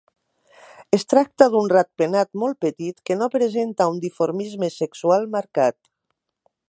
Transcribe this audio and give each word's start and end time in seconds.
Es 0.97 1.03
tracta 1.13 1.47
d'un 1.55 1.67
ratpenat 1.73 2.31
molt 2.43 2.59
petit 2.67 3.05
que 3.09 3.17
no 3.19 3.29
presenta 3.37 3.89
un 3.93 4.01
dimorfisme 4.07 4.71
sexual 4.79 5.29
marcat. 5.37 5.79